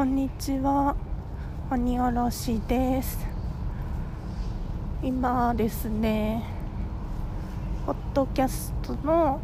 [0.00, 0.96] こんにちは。
[1.70, 3.18] 鬼おろしです。
[5.02, 6.42] 今ですね
[7.84, 9.42] ポッドキャストの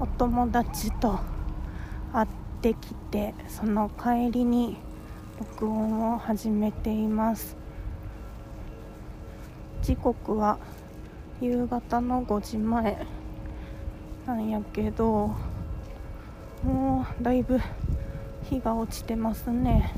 [0.00, 1.20] お友達と
[2.10, 2.28] 会っ
[2.62, 4.78] てきてその帰りに
[5.40, 7.54] 録音を始めています。
[9.82, 10.58] 時刻は
[11.38, 13.06] 夕方の5時前
[14.24, 15.34] なんやけど
[16.64, 17.60] もうだいぶ
[18.48, 19.94] 日が落ちてますね。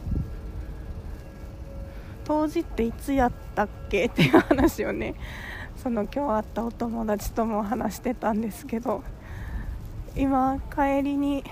[2.24, 5.16] 当時っていつやったっけっていう話をね
[5.76, 9.02] その今日会ったお友達とも話してたんですけど
[10.14, 11.42] 今帰りに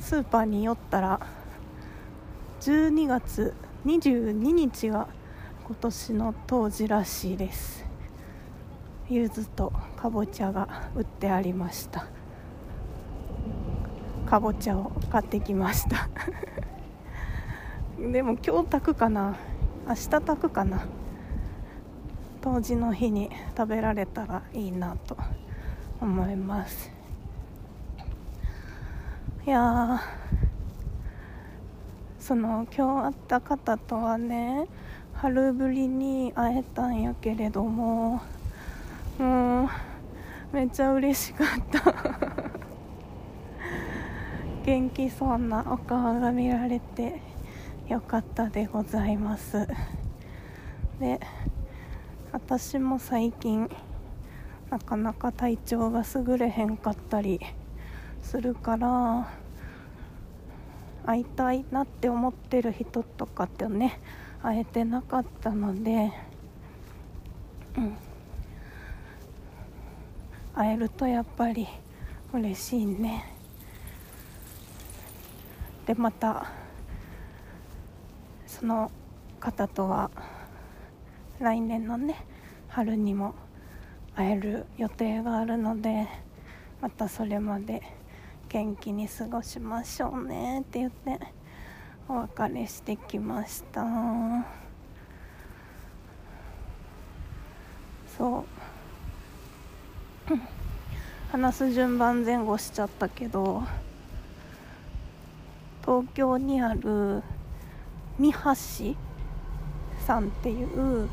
[0.00, 1.20] スーパーに寄ったら
[2.60, 3.54] 12月
[3.86, 5.08] 22日が
[5.66, 7.86] 今年の冬至らしいです。
[9.08, 12.06] 柚子とかぼちゃが売ってありました。
[14.26, 16.08] かぼちゃを買ってきました。
[18.12, 19.36] でも今日炊くかな？
[19.86, 20.86] 明日炊くかな？
[22.42, 25.16] 冬至の日に食べられたらいいなと
[26.00, 26.90] 思います。
[29.46, 30.00] いや
[32.18, 34.66] その今日会った方とはね
[35.12, 38.22] 春ぶりに会えたんやけれども
[39.18, 39.68] もう
[40.52, 42.43] めっちゃ嬉しかった。
[44.64, 47.20] 元気そうなお顔が見られて
[47.86, 49.68] よかったでございます
[50.98, 51.20] で
[52.32, 53.68] 私も最近
[54.70, 57.40] なかなか体調が優れへんかったり
[58.22, 59.30] するから
[61.04, 64.00] 会いたいなって思ってる人とかってね
[64.42, 66.10] 会えてなかったので、
[67.76, 67.96] うん、
[70.54, 71.68] 会えるとやっぱり
[72.32, 73.33] 嬉しいね。
[75.86, 76.50] でまた
[78.46, 78.90] その
[79.40, 80.10] 方とは
[81.38, 82.24] 来年のね
[82.68, 83.34] 春にも
[84.14, 86.08] 会える予定があるので
[86.80, 87.82] またそれまで
[88.48, 91.18] 元気に過ごしましょうねって言って
[92.08, 93.84] お別れしてきました。
[98.16, 98.44] そう。
[101.32, 103.64] 話す順番前後しちゃったけど
[105.84, 107.22] 東京にある
[108.18, 108.38] 三橋
[110.06, 111.10] さんっていう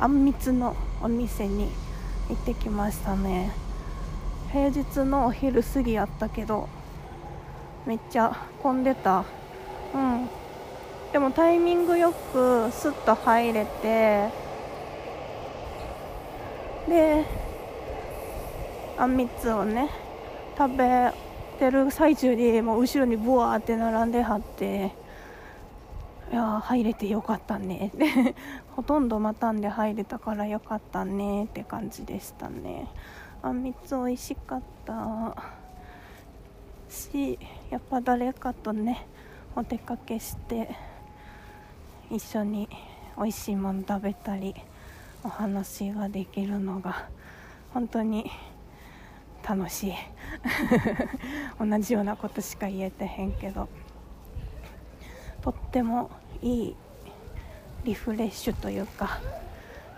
[0.00, 1.68] あんみつのお店に
[2.30, 3.52] 行ってきましたね。
[4.50, 6.70] 平日のお昼過ぎやったけど
[7.84, 9.24] めっちゃ混んでた。
[9.94, 10.28] うん。
[11.12, 14.28] でもタイミングよくスッと入れて
[16.88, 17.26] で
[18.96, 19.90] あんみつをね
[20.56, 21.27] 食べ
[21.58, 24.92] てる最中にもう後ろにブワーって並んではって
[26.30, 27.90] いや入れてよかったね。
[27.94, 28.34] っ て
[28.76, 32.86] ほとんど待たんで入れたからよかったねって感じでしたね。
[33.42, 35.34] あんみつ美味しかった。
[36.88, 37.38] し
[37.70, 39.06] やっぱ誰かとね
[39.54, 40.74] お出かけして
[42.10, 42.68] 一緒に
[43.16, 44.54] 美味しいもの食べたり
[45.22, 47.08] お話ができるのが
[47.74, 48.30] 本当に
[49.48, 49.94] 楽しい。
[51.58, 53.68] 同じようなことしか言えてへんけど。
[55.40, 56.10] とっても
[56.42, 56.76] いい
[57.84, 59.20] リフレッシュというか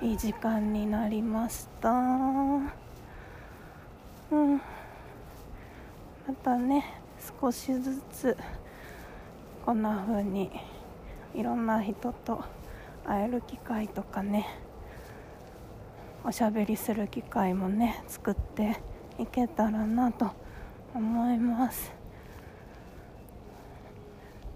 [0.00, 1.90] いい時間になりました。
[1.90, 1.92] う
[4.36, 4.60] ん。
[6.28, 6.84] またね
[7.40, 8.36] 少しずつ
[9.66, 10.50] こんな風に
[11.34, 12.44] いろんな人と
[13.04, 14.46] 会える機会とかね
[16.24, 18.80] おしゃべりする機会もね作って
[19.20, 20.30] いけたらなと
[20.94, 21.92] 思います。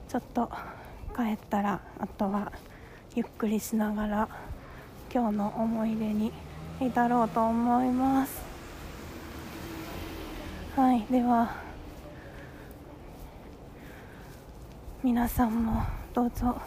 [0.09, 0.49] ちょっと
[1.15, 2.53] 帰ったらあとは
[3.15, 4.29] ゆっくりしながら
[5.13, 6.33] 今日の思い出に
[6.81, 8.43] 至ろうと思います。
[10.77, 11.55] はいでは
[15.03, 15.83] 皆さんも
[16.15, 16.61] どうぞ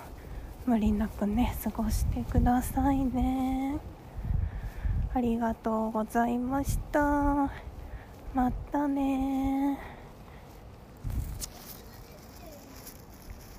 [0.65, 3.79] 無理なくね過ごしてくださいね。
[5.13, 7.76] ありがとうございました。
[8.33, 9.96] またね